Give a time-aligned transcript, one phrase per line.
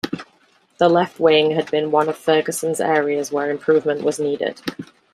[0.79, 4.59] The left wing had been one of Ferguson's areas where improvement was needed.